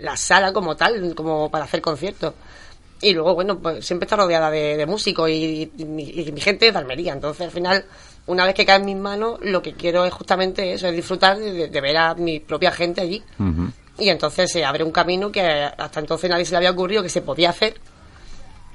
[0.00, 2.32] la sala como tal, como para hacer conciertos.
[3.00, 6.40] Y luego, bueno, pues siempre está rodeada de, de músicos y, y mi, y mi
[6.40, 7.12] gente es de Almería.
[7.12, 7.84] Entonces, al final,
[8.26, 11.38] una vez que cae en mis manos, lo que quiero es justamente eso, es disfrutar
[11.38, 13.22] de, de ver a mi propia gente allí.
[13.98, 17.08] Y entonces se abre un camino que hasta entonces nadie se le había ocurrido que
[17.08, 17.74] se podía hacer.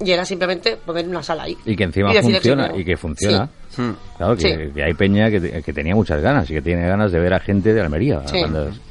[0.00, 1.56] Y era simplemente poner una sala ahí.
[1.64, 3.48] Y que encima funciona, "Eso, y que funciona.
[3.70, 3.80] Sí.
[3.80, 3.94] Hmm.
[4.16, 4.72] Claro, que, Sí.
[4.74, 7.38] que hay peña que, que tenía muchas ganas y que tiene ganas de ver a
[7.40, 8.42] gente de Almería, Sí.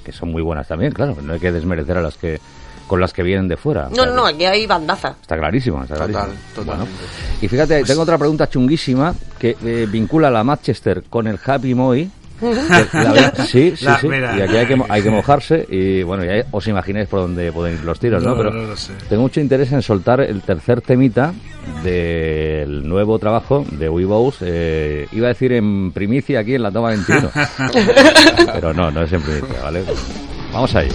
[0.06, 2.40] que son muy buenas también, claro, no hay que desmerecer a las que
[2.88, 3.88] con las que vienen de fuera.
[3.88, 5.16] O No, sea no, aquí hay bandaza.
[5.22, 6.30] Está clarísimo, está Total.
[6.66, 6.88] Bueno,
[7.42, 12.10] y fíjate, tengo otra pregunta chunguísima que eh, vincula la Manchester con el Happy Moy.
[12.44, 14.08] La- sí, sí, La- sí.
[14.10, 14.38] mira.
[14.38, 17.76] Y aquí hay que, hay que mojarse y bueno, ya os imagináis por dónde pueden
[17.78, 18.32] ir los tiros, ¿no?
[18.32, 18.92] No, Pero no lo sé.
[19.08, 21.34] tengo mucho interés en soltar el tercer temita
[21.84, 24.38] del nuevo trabajo de Weebows.
[24.42, 27.30] Eh, iba a decir en primicia aquí en la toma 21.
[28.54, 29.84] Pero no, no es en primicia, ¿vale?
[30.52, 30.94] Vamos a ello.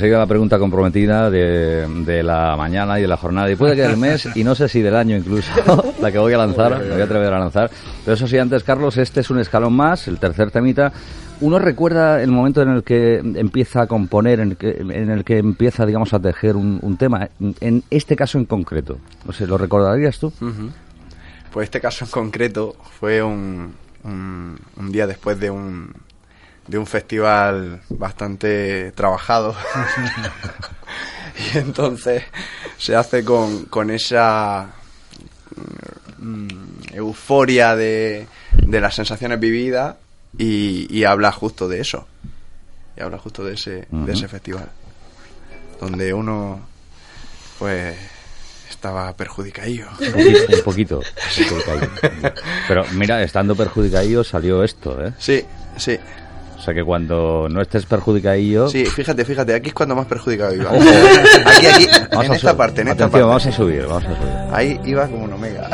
[0.00, 3.76] Bueno, seguida la pregunta comprometida de, de la mañana y de la jornada, y puede
[3.76, 5.52] que del mes, y no sé si del año incluso,
[6.00, 7.70] la que voy a lanzar, me voy a atrever a lanzar.
[8.02, 10.90] Pero eso sí, antes, Carlos, este es un escalón más, el tercer temita.
[11.42, 15.22] Uno recuerda el momento en el que empieza a componer, en el que, en el
[15.22, 17.28] que empieza, digamos, a tejer un, un tema,
[17.60, 18.96] en este caso en concreto.
[19.26, 20.28] No sé, ¿lo recordarías tú?
[20.28, 20.70] Ujú.
[21.52, 25.92] Pues este caso en concreto fue un, un, un día después de un,
[26.70, 29.56] de un festival bastante trabajado.
[31.54, 32.22] y entonces
[32.78, 34.70] se hace con, con esa
[36.18, 36.48] mm,
[36.92, 39.96] euforia de, de las sensaciones vividas
[40.38, 42.06] y, y habla justo de eso.
[42.96, 44.68] y habla justo de ese, de ese festival.
[45.80, 46.60] Donde uno,
[47.58, 47.96] pues,
[48.68, 49.88] estaba perjudicadillo.
[49.98, 51.02] Un poquito, un poquito
[51.34, 52.34] perjudicadillo.
[52.68, 55.12] Pero mira, estando perjudicadillo salió esto, ¿eh?
[55.18, 55.44] Sí,
[55.76, 55.98] sí,
[56.60, 58.68] O sea que cuando no estés perjudicadillo...
[58.68, 60.70] sí, fíjate, fíjate, aquí es cuando más perjudicado iba.
[60.70, 63.22] Aquí, aquí, Vamos en a esta parte, en esta Atención, parte.
[63.22, 64.32] vamos a subir, vamos a subir.
[64.52, 65.70] Ahí iba como un omega.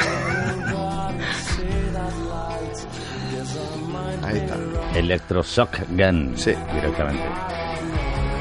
[4.23, 4.99] Ahí está.
[4.99, 6.35] Electroshock Gun.
[6.37, 6.53] Sí.
[6.73, 7.25] Directamente.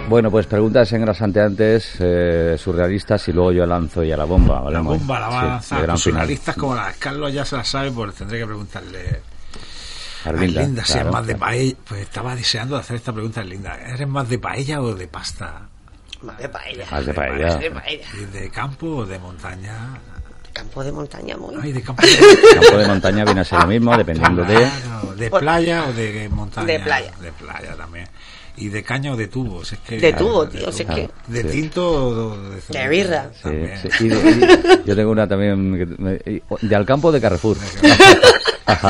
[0.08, 4.76] Bueno, pues preguntas engrasanteantes, eh, surrealistas y luego yo lanzo ya la bomba, ¿vale?
[4.76, 5.98] La bomba la va sí, a lanzar.
[5.98, 9.22] surrealistas como las Carlos ya se las sabe, pues tendré que preguntarle
[10.26, 11.76] Arlinda, Linda si claro, es más de paella.
[11.88, 13.78] Pues estaba deseando hacer esta pregunta a Linda.
[13.80, 15.62] ¿Eres más de paella o de pasta?
[16.22, 16.86] Más de paella.
[16.92, 17.46] Más de paella.
[17.48, 18.06] Más de paella.
[18.22, 19.76] ¿Y de campo o de montaña?
[20.54, 21.54] Campo de montaña, muy.
[21.62, 22.02] Ay, de campo.
[22.06, 24.56] de- Campo de montaña viene a ser lo mismo, dependiendo de...
[24.56, 26.68] Claro, ¿De playa o de montaña?
[26.68, 27.12] De playa.
[27.22, 28.08] De playa también.
[28.58, 29.74] ¿Y de caña o de tubos?
[29.74, 31.48] Es que, De tubo, tío, si es que- ¿De Sí.
[31.50, 33.30] tinto o de, De birra.
[33.34, 33.78] Sí, También.
[33.82, 33.90] sí.
[34.06, 37.58] Y de- y yo tengo una también que me- y- de Alcampo de Carrefour.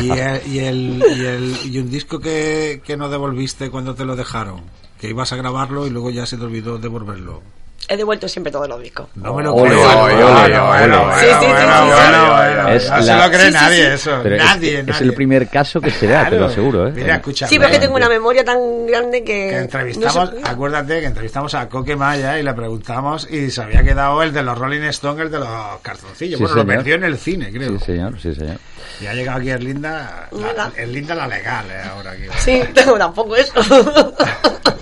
[0.02, 4.06] Y, el, y, el, y, el- y un disco que, que no devolviste cuando te
[4.06, 4.62] lo dejaron.
[5.00, 7.42] Que ibas a grabarlo y luego ya se te olvidó devolverlo.
[7.88, 9.08] He devuelto siempre todos los discos.
[9.16, 10.08] No me lo creo.
[10.10, 14.20] Sí, sí, sí, No se lo cree Sí, sí, nadie eso.
[14.24, 16.92] Pero es- nadie, es, el primer caso que se da, te lo aseguro, ¿eh?
[16.96, 17.48] Mira, escucha.
[17.48, 17.88] Sí, pero es que Vale.
[17.88, 19.50] tengo una memoria tan grande que.
[19.50, 24.24] que entrevistamos, acuérdate que entrevistamos a Coque Maya y le preguntamos y se había quedado
[24.24, 26.40] el de los Rolling Stones, el de los cartoncillos.
[26.40, 27.78] Sí, bueno, lo perdió en el cine, creo.
[27.78, 28.58] Sí, señor, sí, señor.
[29.00, 30.28] Y ha llegado aquí Erlinda.
[30.76, 32.24] Erlinda la legal, eh, ahora aquí.
[32.40, 33.54] Sí, tengo tampoco eso.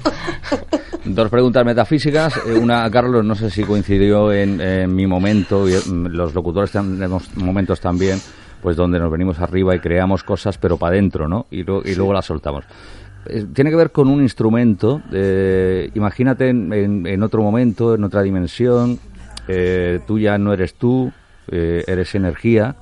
[1.14, 2.38] Dos preguntas metafísicas.
[2.48, 6.72] Eh, Una, Carlos, no sé si coincidió en, en mi momento, y mm, los locutores
[6.72, 8.20] tenemos momentos también,
[8.62, 11.46] pues donde nos venimos arriba y creamos cosas, pero para adentro, ¿no?
[11.52, 12.66] Y, lo- y luego las soltamos.
[13.26, 15.02] Eh, Tiene que ver con un instrumento.
[15.12, 19.00] eh, imagínate en, en- en otro momento, en otra dimensión.
[19.50, 21.12] eh, tú ya no eres tú,
[21.52, 22.76] eh, eres energía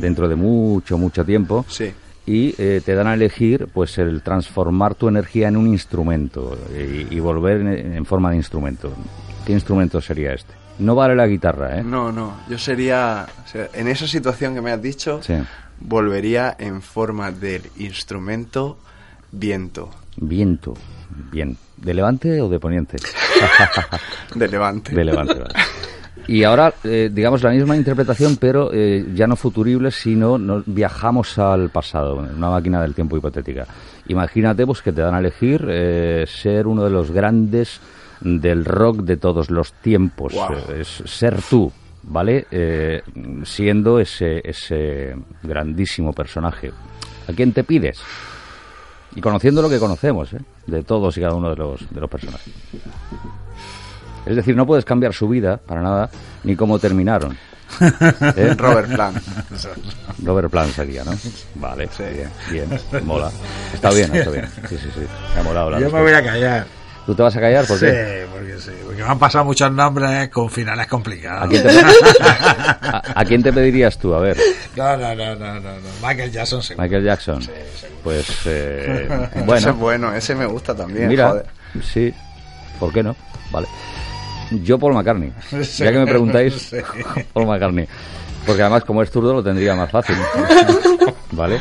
[0.00, 1.92] dentro de mucho, mucho tiempo Sí.
[2.28, 7.06] Y eh, te dan a elegir pues el transformar tu energía en un instrumento eh,
[7.10, 8.92] y, y volver en, en forma de instrumento.
[9.46, 10.52] ¿Qué instrumento sería este?
[10.78, 11.82] No vale la guitarra, ¿eh?
[11.82, 15.34] No, no, yo sería, o sea, en esa situación que me has dicho, Sí.
[15.80, 18.78] volvería en forma del instrumento
[19.32, 20.74] viento, Viento.
[21.32, 21.56] Bien.
[21.76, 22.96] ¿De levante o de poniente?
[24.34, 24.94] de levante.
[24.94, 25.54] De levante, vale.
[26.28, 31.38] Y ahora, eh, digamos, la misma interpretación, pero eh, ya no futurible, sino nos viajamos
[31.38, 33.66] al pasado, en una máquina del tiempo hipotética.
[34.08, 37.80] Imagínate pues, que te dan a elegir eh, ser uno de los grandes
[38.20, 40.32] del rock de todos los tiempos.
[40.32, 40.52] Guau.
[40.52, 42.46] Eh, es ser tú, ¿vale?
[42.50, 43.02] Eh,
[43.44, 46.72] siendo ese, ese grandísimo personaje.
[47.28, 48.00] ¿A quién te pides?
[49.14, 50.40] Y conociendo lo que conocemos, ¿eh?
[50.66, 52.52] de todos y cada uno de los, de los personajes.
[54.28, 56.10] Es decir, no puedes cambiar su vida para nada,
[56.44, 57.36] ni cómo terminaron.
[57.80, 58.54] ¿Eh?
[58.56, 59.18] Robert Plant.
[60.24, 61.12] Robert Plant sería, ¿no?
[61.56, 62.02] Vale, Sí.
[62.12, 63.30] bien, bien, mola.
[63.72, 64.46] Está bien, está bien.
[64.68, 65.00] Sí, sí, sí.
[65.34, 66.66] Me ha molado la Yo me voy a callar.
[67.06, 67.66] ¿Tú te vas a callar?
[67.66, 68.26] ¿Por sí, qué?
[68.30, 68.70] porque sí.
[68.84, 71.44] Porque me han pasado muchos nombres con finales complicados.
[71.44, 71.70] ¿A quién, te,
[72.20, 74.14] a, a quién te pedirías tú?
[74.14, 74.36] A ver,
[74.76, 76.06] No, no, no, no, no, no.
[76.06, 76.82] Michael Jackson seguro.
[76.84, 77.42] Michael Jackson.
[78.04, 81.08] Pues, eh, Ese bueno, es bueno, ese me gusta también.
[81.08, 81.46] mira, joder.
[81.82, 82.12] sí,
[82.78, 83.16] ¿por qué no?
[83.50, 83.68] Vale.
[84.50, 85.32] Yo Paul McCartney.
[85.62, 85.84] Sí.
[85.84, 86.76] Ya que me preguntáis, Sí.
[87.32, 87.86] Paul McCartney.
[88.46, 90.16] Porque además, como es zurdo, lo tendría más fácil.
[91.32, 91.58] ¿Vale?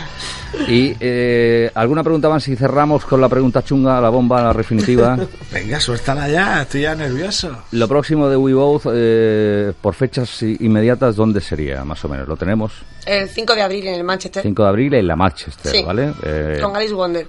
[0.70, 5.18] Y eh, alguna pregunta más y cerramos con la pregunta chunga, la bomba, la definitiva.
[5.52, 7.64] Venga, suéltala ya, estoy ya nervioso.
[7.72, 11.84] Lo próximo de We Both, eh, por fechas inmediatas, ¿dónde sería?
[11.84, 12.26] Más o menos.
[12.28, 12.72] Lo tenemos
[13.06, 14.42] El 5 de abril en el Manchester.
[14.44, 15.84] 5 de abril en la Manchester, Sí.
[15.86, 16.14] ¿vale?
[16.24, 17.28] Eh, Con Alice Wonder.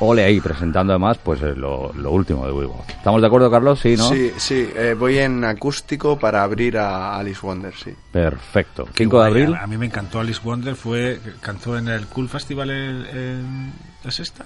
[0.00, 2.88] Ole ahí, presentando además pues eh, lo, lo último de Both.
[2.90, 3.80] ¿Estamos de acuerdo, Carlos?
[3.80, 4.08] Sí, ¿no?
[4.08, 7.92] Sí, sí, eh, voy en acústico para abrir a Alice Wonder, sí.
[8.12, 8.84] Perfecto.
[8.94, 9.54] Qué 5 de abril.
[9.54, 13.72] A, a mí me encantó Alice Wonder, fue cantó en el Cool Festival en, en-
[14.04, 14.44] ¿es esta?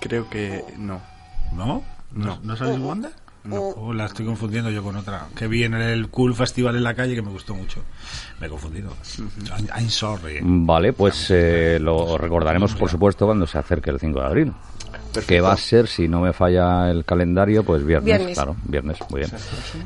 [0.00, 1.00] Creo que no.
[1.52, 1.82] ¿No?
[2.12, 2.38] ¿No, No.
[2.42, 3.12] ¿no es Alice Wonder?
[3.44, 6.82] No, Oh, la estoy confundiendo yo con otra que vi en el Cool Festival en
[6.82, 7.82] la calle que me gustó mucho.
[8.40, 8.92] Me he confundido.
[9.56, 10.40] I'm, I'm sorry.
[10.42, 14.52] Vale, pues eh, lo recordaremos, por supuesto, cuando se acerque el 5 de abril.
[15.26, 18.04] Que va a ser, si no me falla el calendario, pues viernes.
[18.06, 18.34] Viernes.
[18.34, 19.32] Claro, viernes, muy bien.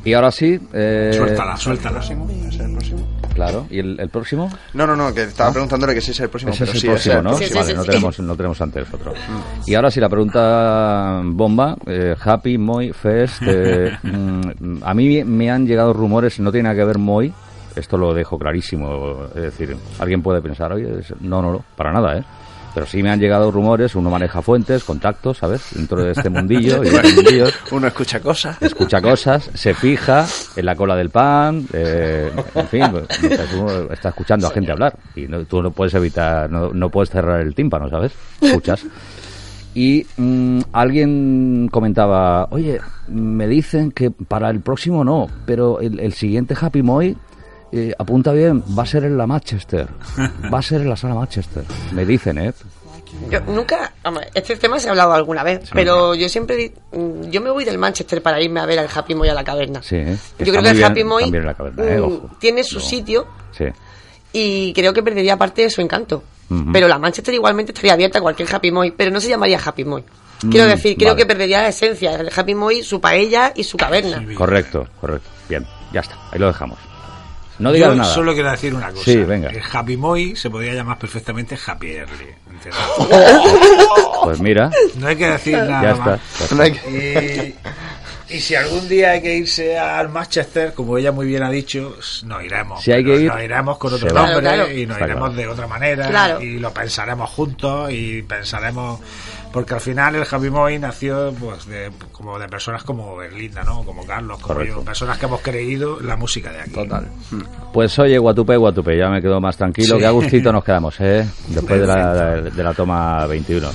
[0.05, 0.61] Y ahora sí.
[0.73, 1.99] Eh, Suéltala, suéltala.
[1.99, 2.29] ¿Próximo?
[2.49, 3.09] ¿Es el próximo?
[3.35, 3.67] Claro.
[3.71, 4.51] ¿Y el, el próximo?
[4.75, 6.53] No, no, no, que estaba preguntándole que si es el próximo.
[6.53, 7.35] Ese es el sí, próximo, ¿no?
[7.35, 7.85] Sí, sí, vale, sí, no.
[7.85, 9.15] Tenemos, no tenemos antes otro.
[9.67, 11.77] Y ahora sí, la pregunta bomba.
[11.87, 13.43] eh, Happy, Moy, Fest.
[13.47, 17.33] eh, mm, a mí me han llegado rumores, no tiene nada que ver Moy.
[17.75, 19.25] Esto lo dejo clarísimo.
[19.35, 20.89] Es decir, alguien puede pensar, oye,
[21.21, 22.25] no, no, no, para nada, ¿eh?
[22.75, 25.63] Pero sí me han llegado rumores, uno maneja fuentes, contactos, ¿sabes?
[25.75, 27.55] Dentro de este mundillo y los mundillos.
[27.71, 28.61] Uno escucha cosas.
[28.63, 33.07] Escucha cosas, se fija en la cola del pan, eh, en fin, pues,
[33.55, 37.11] uno está escuchando a gente hablar y no- tú no puedes evitar, no, no puedes
[37.11, 38.13] cerrar el tímpano, ¿sabes?
[38.41, 38.85] Escuchas.
[39.75, 46.13] Y mm, alguien comentaba, oye, me dicen que para el próximo no, pero el, el
[46.13, 47.17] siguiente Happy Moy
[47.73, 49.89] eh, apunta bien, va a ser en la Manchester,
[50.53, 51.65] va a ser en la sala Manchester.
[51.93, 52.53] Me dicen, ¿eh?
[53.31, 53.93] Yo nunca,
[54.35, 57.77] este tema se ha hablado alguna vez, pero yo siempre, mm, yo me voy del
[57.77, 59.83] Manchester para irme a ver al Happy Moy a la caverna.
[59.83, 59.99] Sí,
[60.39, 62.01] Yo creo que el Happy Moy caverna, ¿eh?
[62.01, 62.85] mm, tiene su No.
[62.85, 63.67] sitio Sí.
[64.33, 66.23] y creo que perdería parte de su encanto.
[66.71, 69.85] Pero la Manchester igualmente estaría abierta a cualquier Happy Moy, pero no se llamaría Happy
[69.87, 70.05] Moy.
[70.51, 71.23] Quiero Mm, decir, creo vale.
[71.23, 72.15] que perdería la esencia.
[72.15, 74.23] El Happy Moy, su paella y su caverna.
[74.35, 75.29] Correcto, correcto.
[75.49, 76.79] Bien, ya está, ahí lo dejamos.
[77.59, 78.13] No digas Yo nada.
[78.15, 79.05] solo quiero decir una cosa.
[79.05, 79.51] Sí, venga.
[79.51, 82.27] El Happy Moy se podría llamar perfectamente Happy Early.
[84.25, 86.05] Pues mira, No hay que decir nada ya está.
[86.05, 86.21] más.
[86.39, 86.89] ya está.
[86.89, 87.55] Y,
[88.37, 91.97] y si algún día hay que irse al Manchester, como ella muy bien ha dicho,
[92.25, 92.83] nos iremos.
[92.83, 94.73] Si hay que ir, nos iremos con otro nombre Claro, claro.
[94.73, 95.43] y nos Está iremos claro.
[95.43, 96.41] de otra manera Claro.
[96.41, 99.01] y lo pensaremos juntos y pensaremos
[99.53, 103.83] porque al final el Happy Moy nació pues de como de personas como Berlinda, ¿no?
[103.85, 104.79] Como Carlos, como Correcto.
[104.79, 106.73] yo, personas que hemos creído la música de aquí.
[106.73, 107.07] Total.
[107.73, 109.97] Pues oye, Guatupe, Guatupe, ya me quedo más tranquilo.
[109.97, 110.01] Sí.
[110.01, 111.27] Que a gustito nos quedamos, ¿eh?
[111.49, 113.69] Después de la, de la toma 21.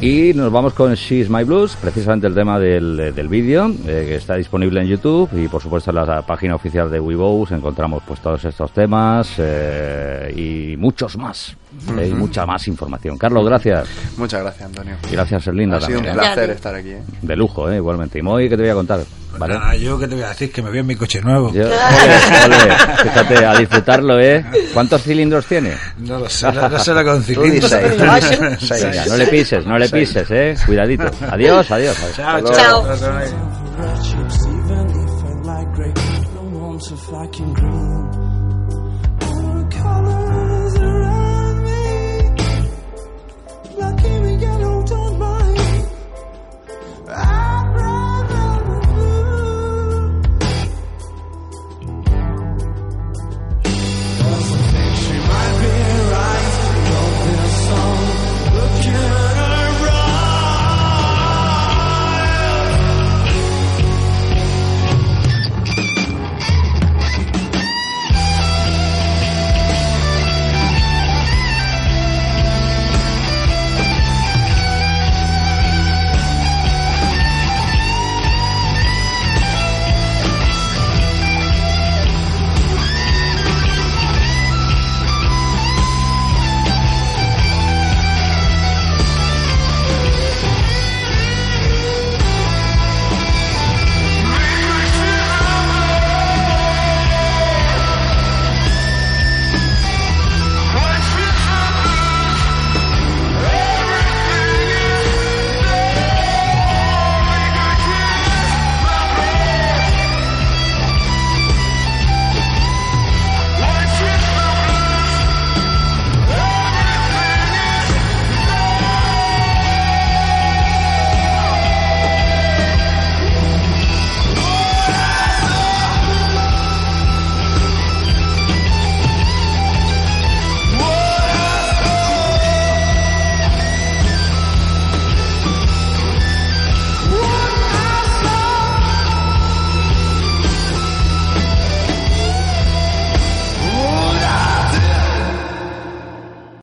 [0.00, 4.16] Y nos vamos con She's My Blues, precisamente el tema del, del vídeo, eh, que
[4.16, 8.20] está disponible en YouTube y por supuesto en la página oficial de Weebows encontramos pues
[8.20, 11.56] todos estos temas eh, y muchos más.
[11.98, 13.16] Eh, y mucha más información.
[13.18, 13.88] Carlos, gracias.
[14.16, 14.96] Muchas gracias, Antonio.
[15.08, 16.14] Y gracias, Erlinda, Ha sido un también.
[16.14, 16.18] ¿eh?
[16.20, 16.56] placer Gracias.
[16.56, 16.90] estar aquí.
[16.90, 17.02] ¿eh?
[17.22, 17.76] De lujo, ¿eh?
[17.76, 18.18] igualmente.
[18.18, 19.00] Y Moy, ¿qué te voy a contar?
[19.36, 19.54] ¿Vale?
[19.58, 21.52] nada, yo que te voy a decir que me veo en mi coche nuevo.
[21.52, 24.44] Yo- ole, ole, fíjate, a disfrutarlo, ¿eh?
[24.72, 25.72] ¿Cuántos cilindros tiene?
[25.98, 27.64] No lo sé, no, no sé lo seis.
[28.60, 28.84] Seis.
[28.84, 30.54] Venga, no le pises, no le pises, ¿eh?
[30.64, 31.10] Cuidadito.
[31.28, 31.96] Adiós, adiós.
[32.14, 32.84] Chao, Hasta chao.
[32.84, 32.96] luego.
[37.18, 37.93] chao.